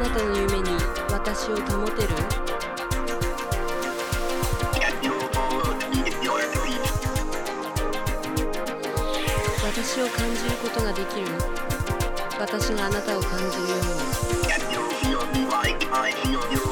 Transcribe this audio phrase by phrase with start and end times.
[0.00, 0.70] なたの夢に
[1.10, 2.08] 私を保てる？
[9.62, 11.26] 私を感じることができる？
[12.38, 13.80] 私があなたを感じるよう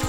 [0.03, 0.08] に。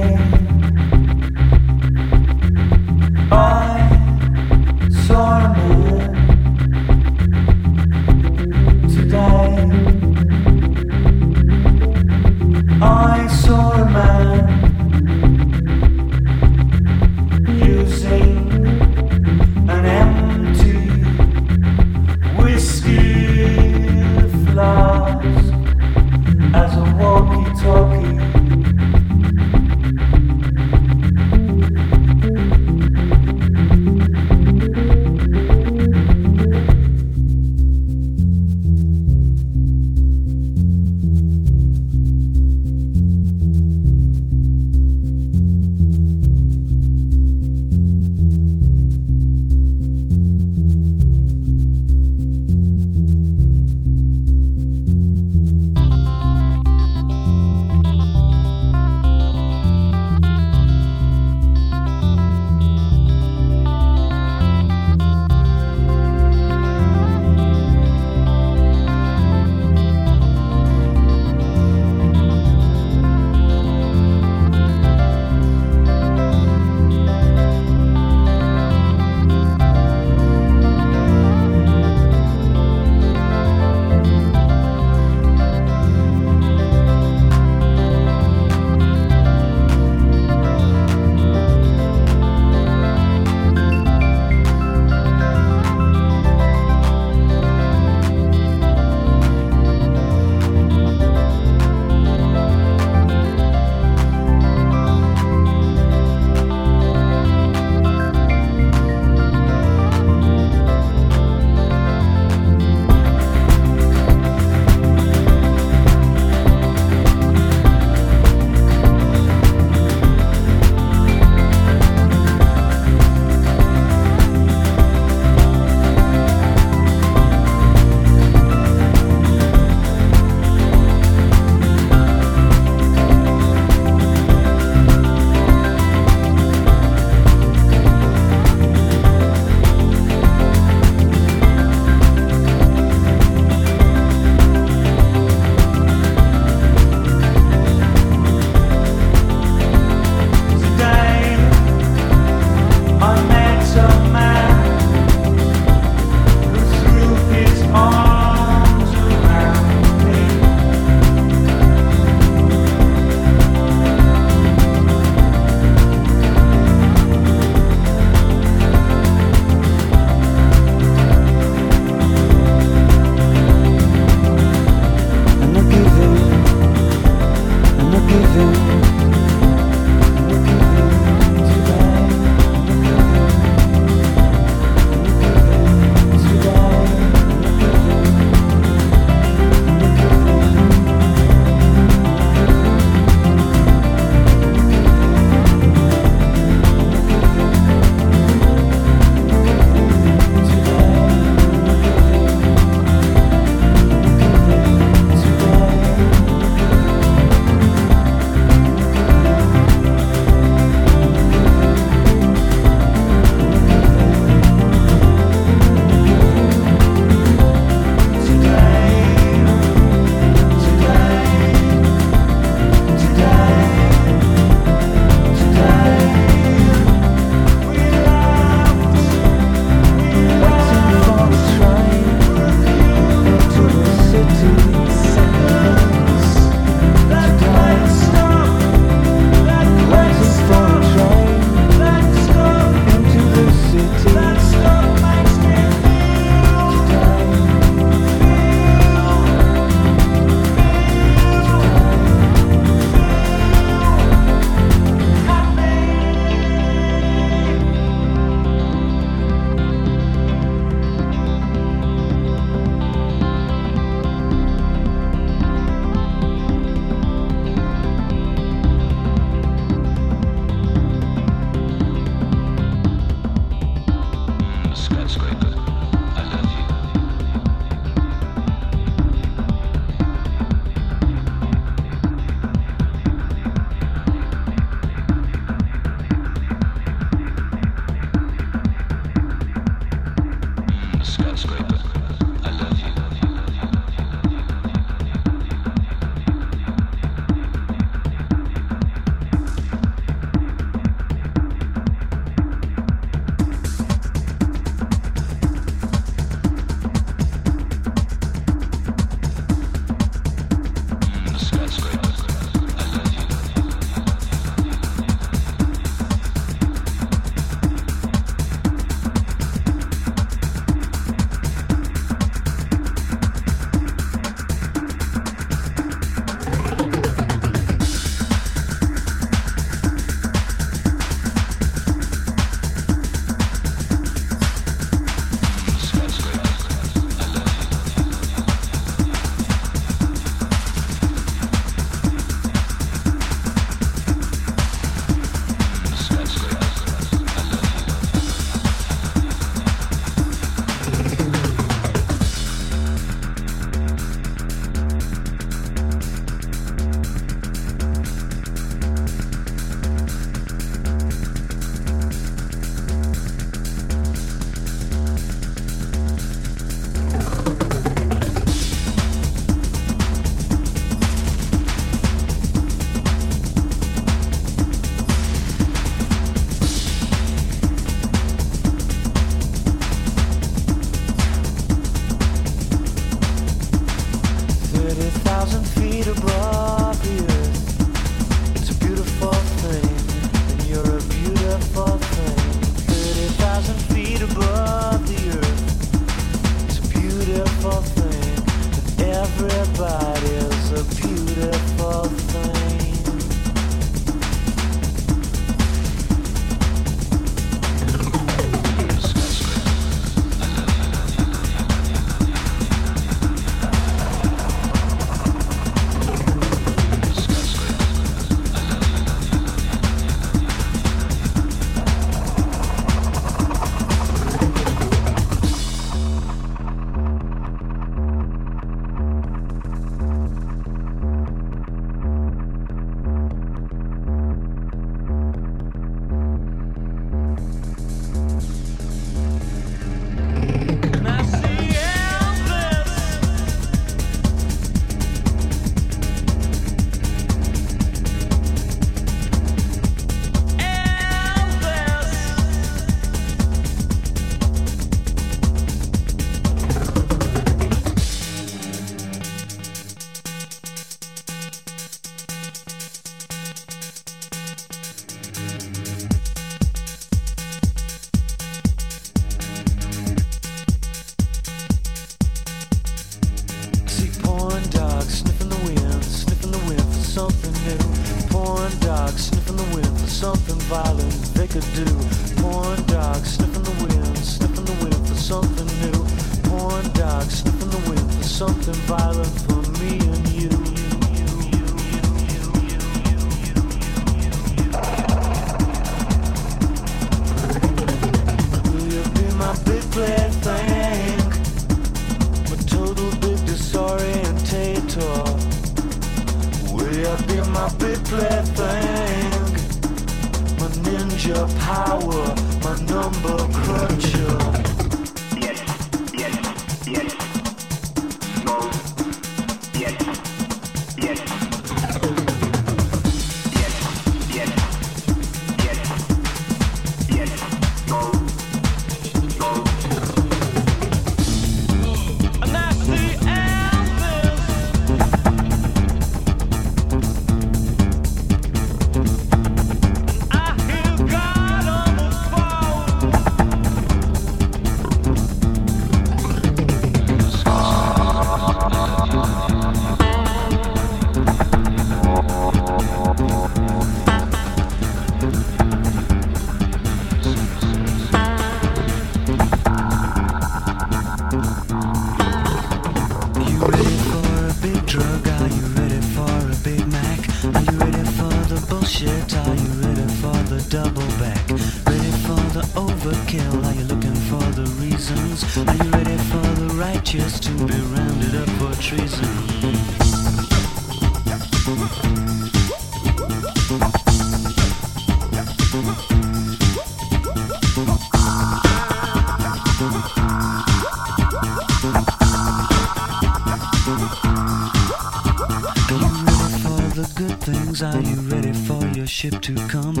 [597.83, 600.00] Are you ready for your ship to come?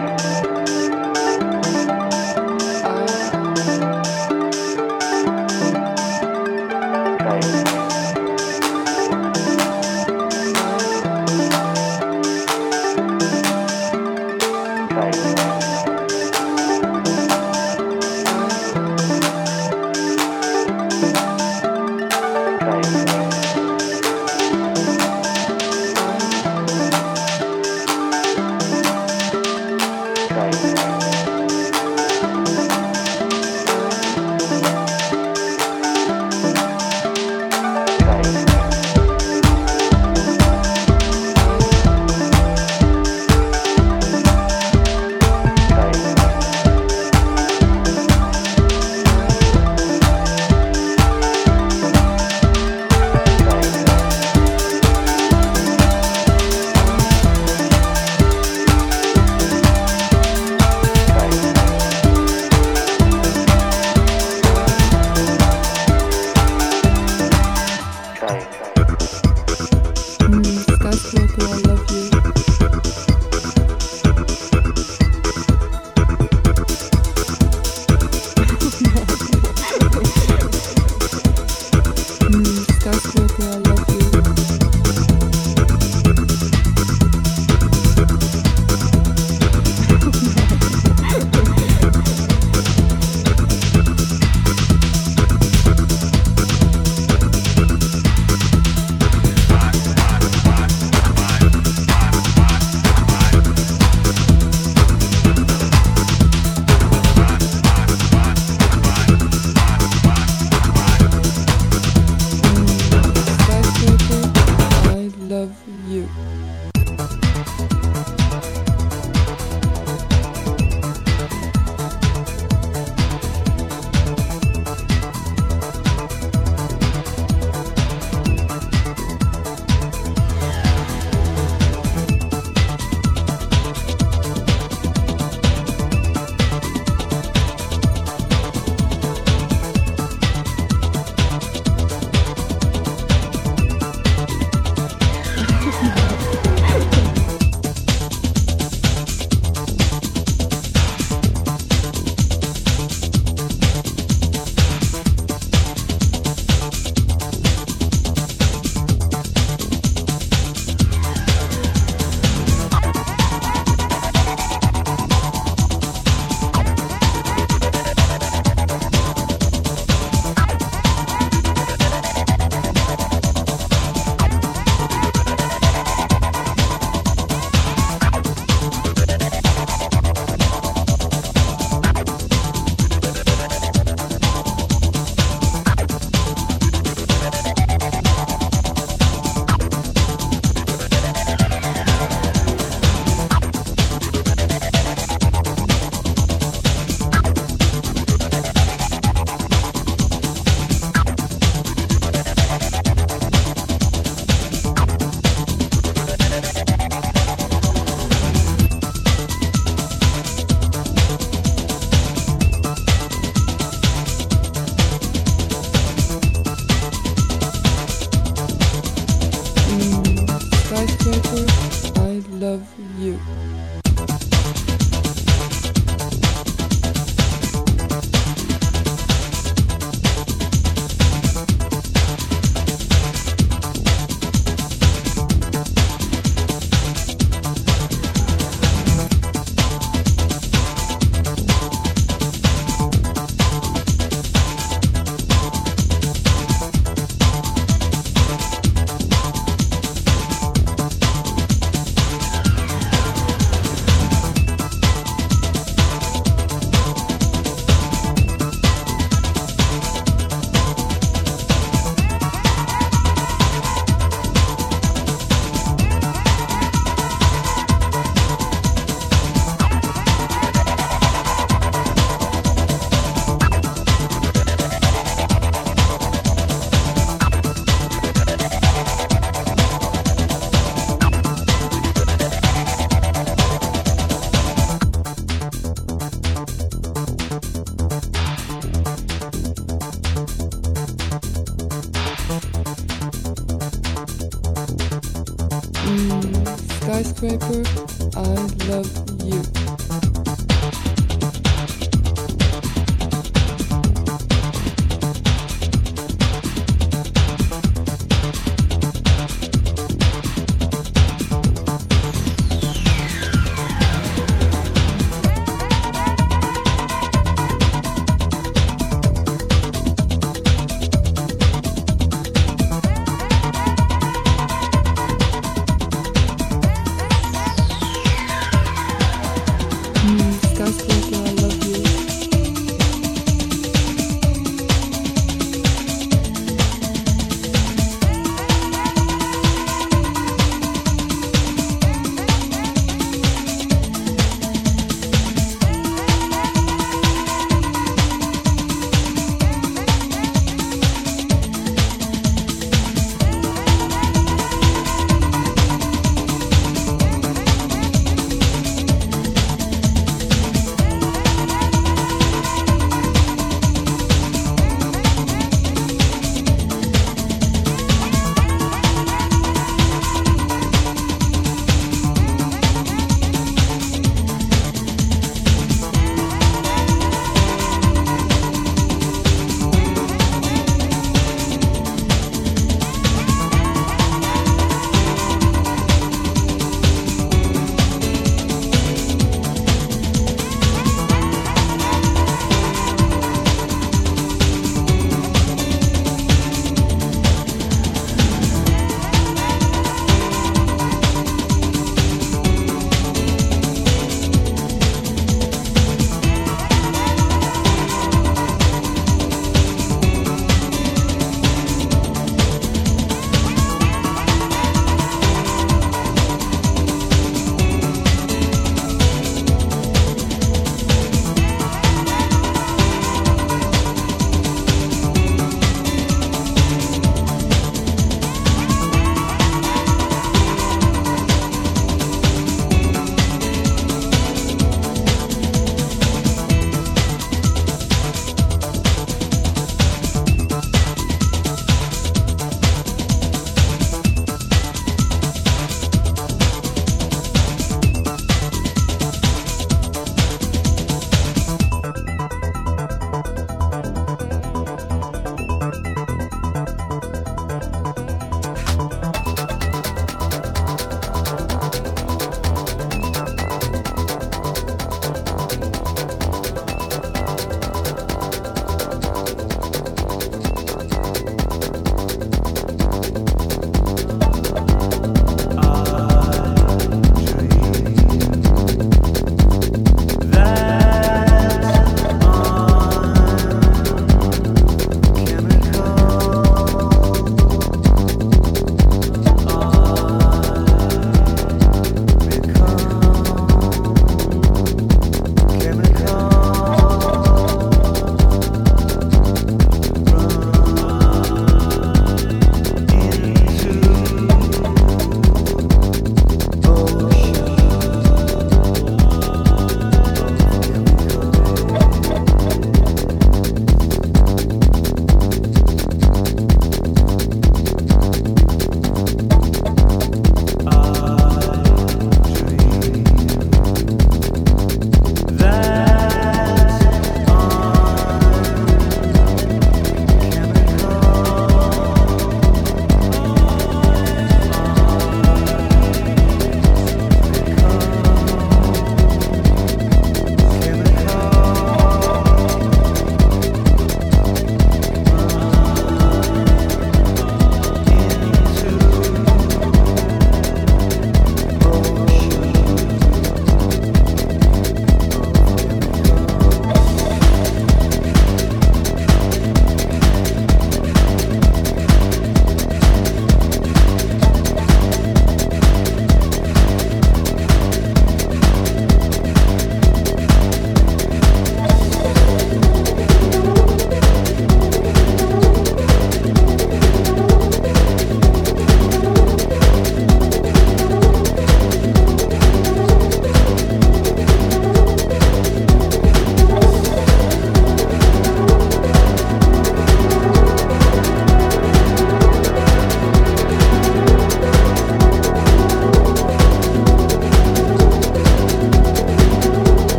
[0.00, 0.49] Right.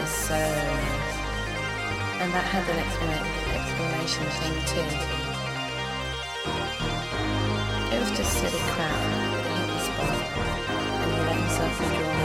[0.00, 1.16] Is so nice.
[2.20, 2.78] And that had an
[3.54, 4.90] exclamation thing too.
[7.94, 10.18] It was just silly crap that hit the spot,
[11.02, 12.17] and he let himself be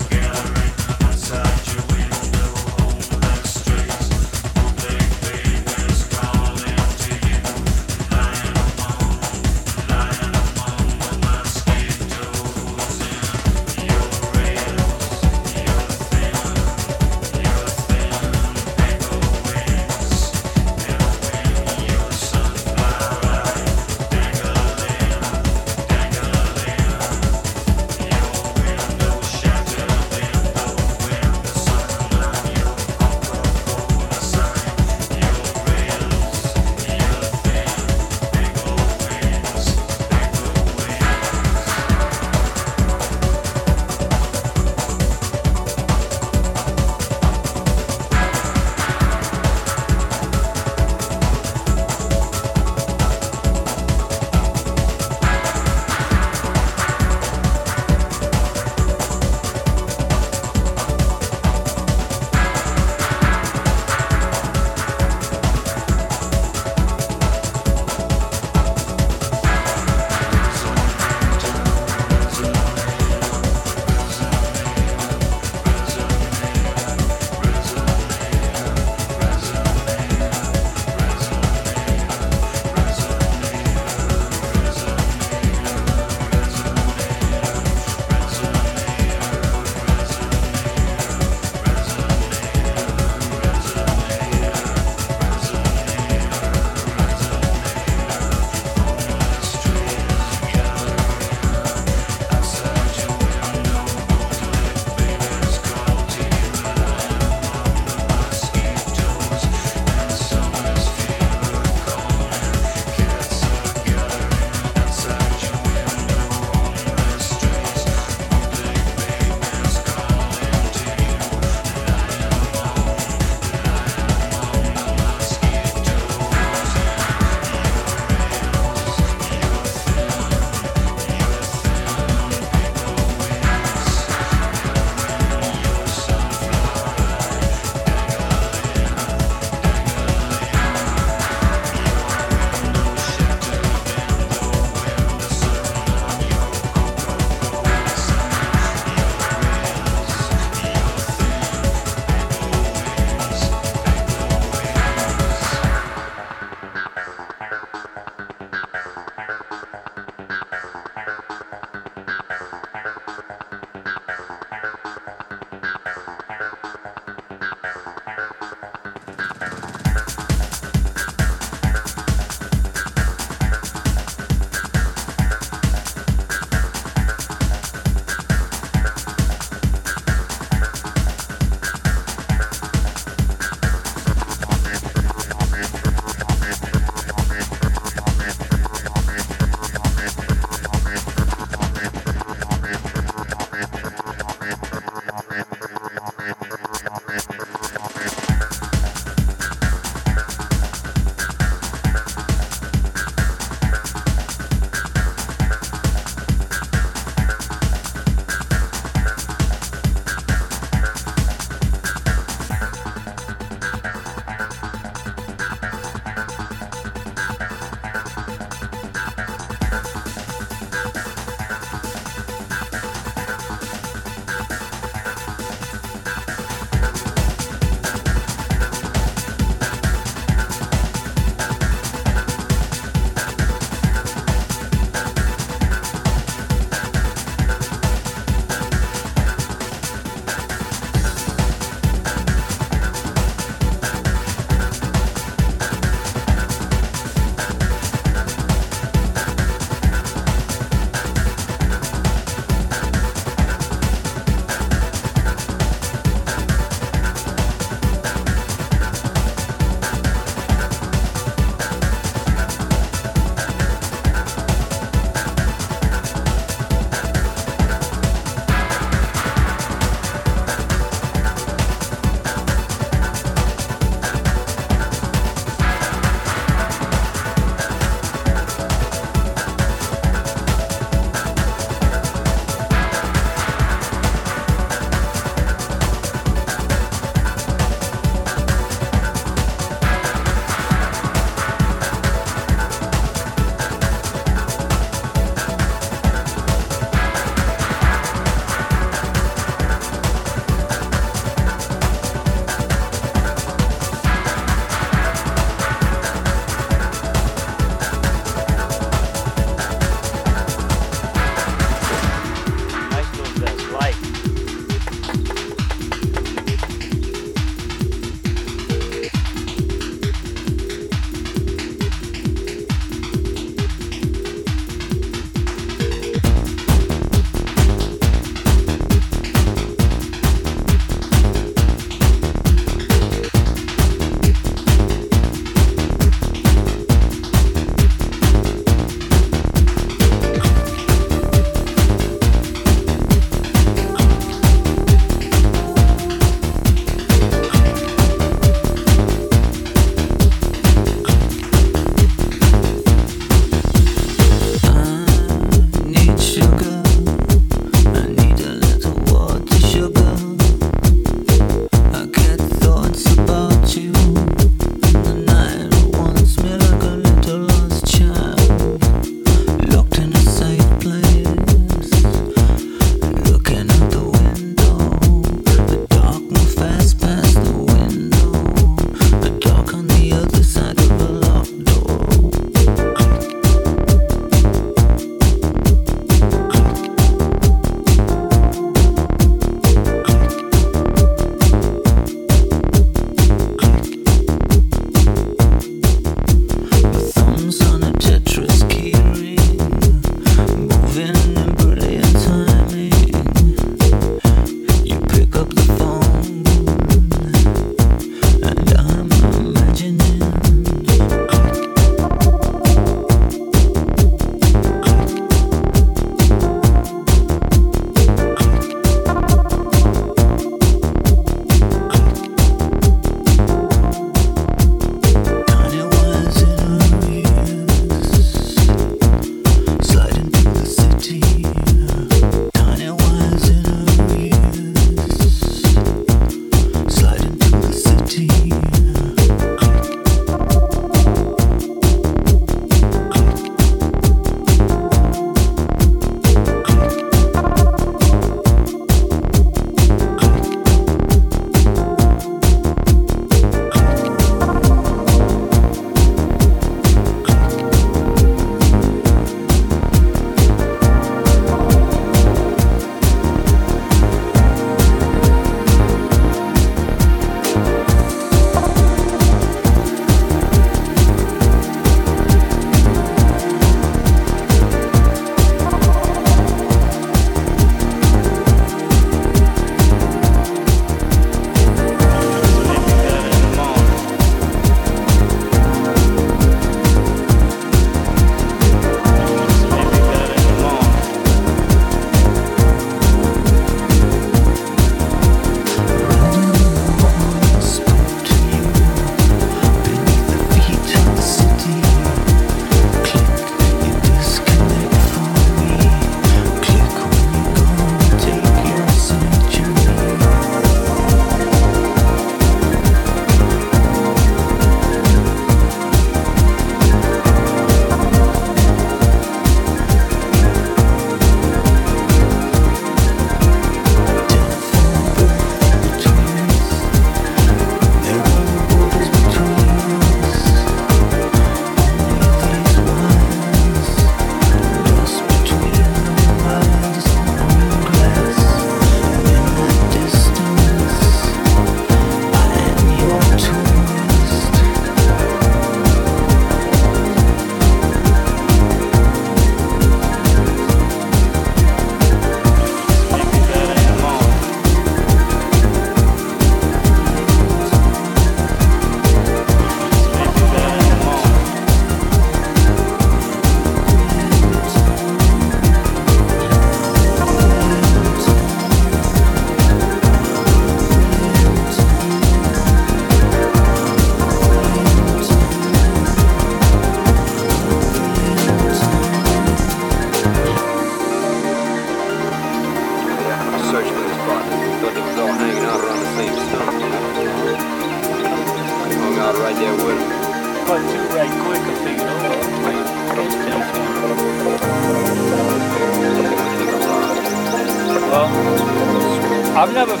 [599.61, 600.00] 감사합니다.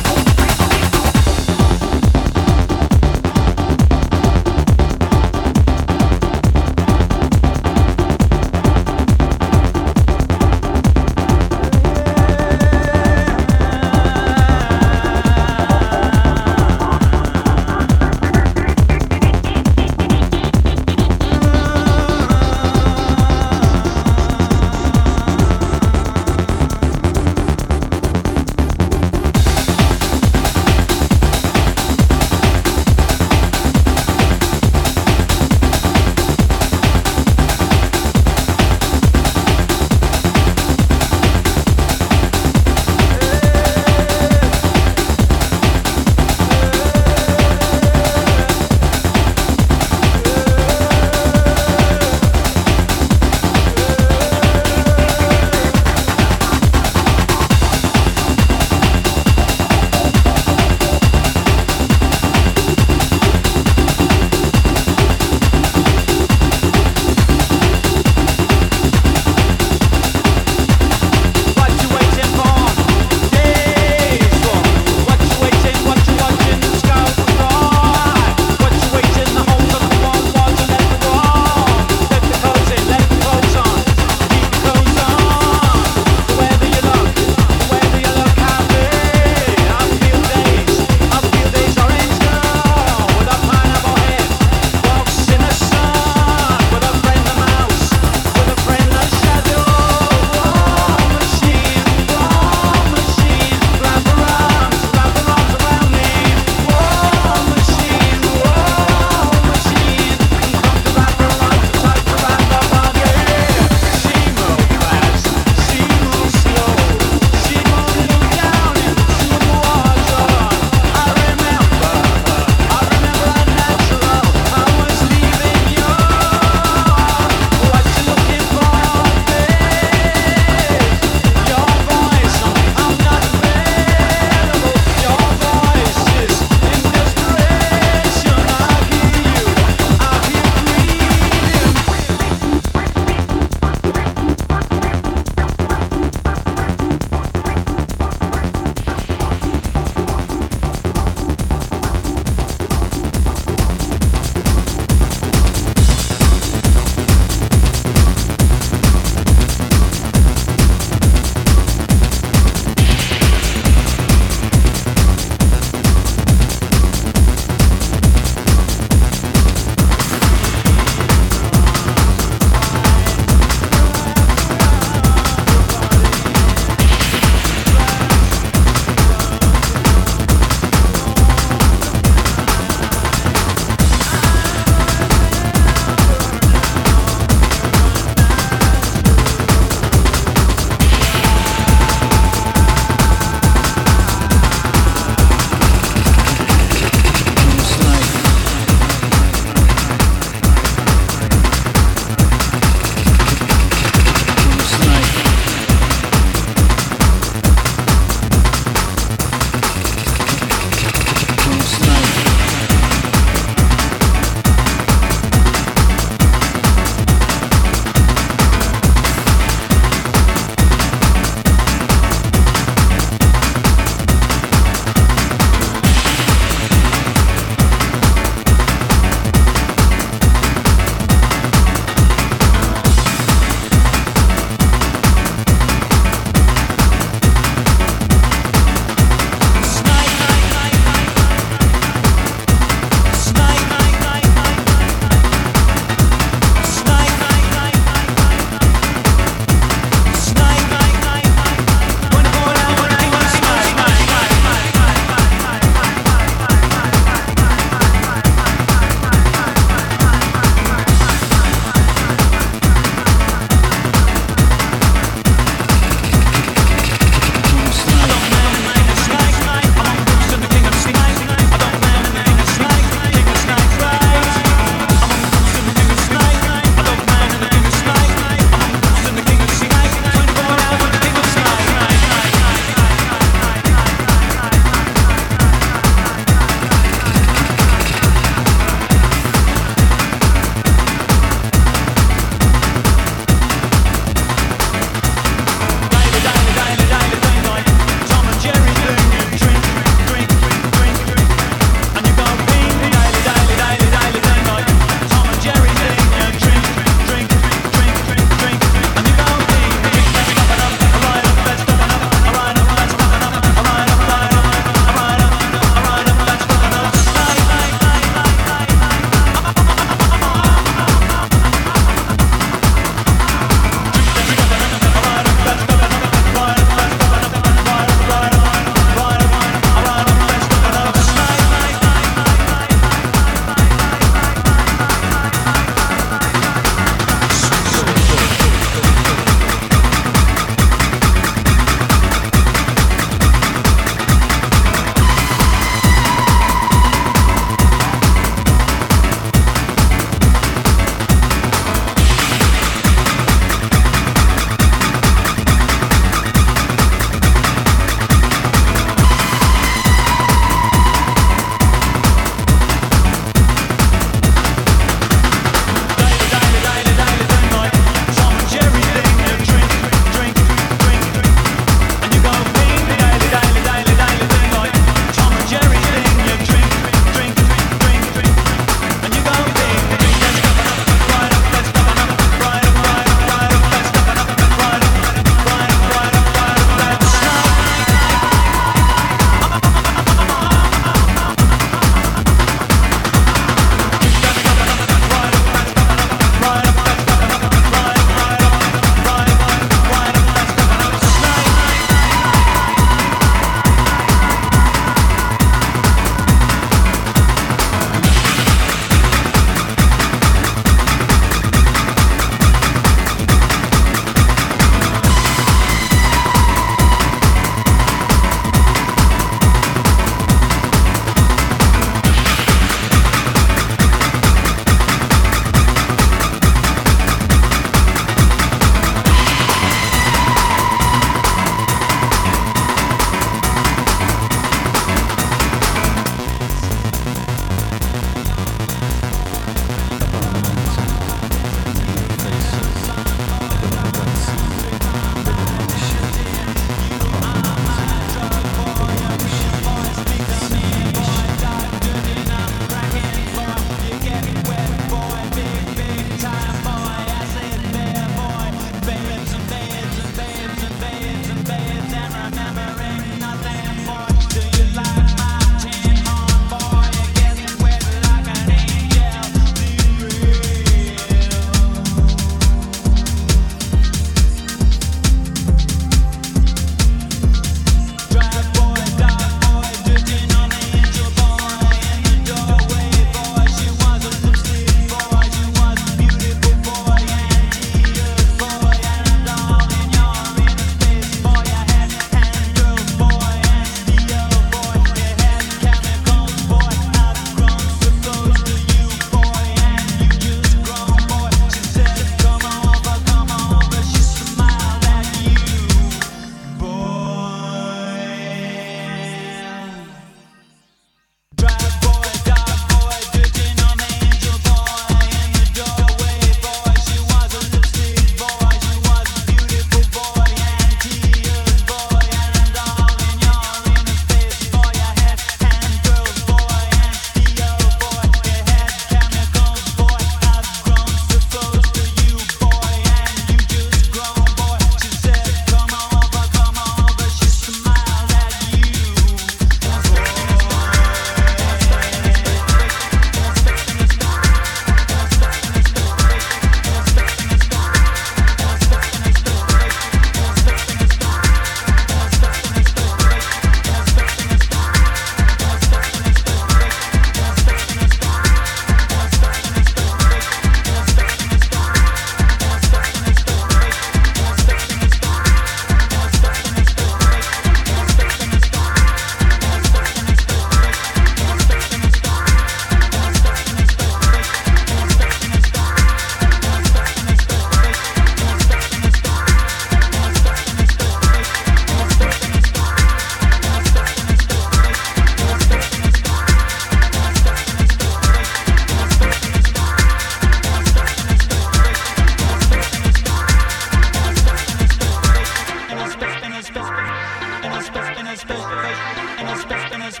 [598.28, 600.00] Thank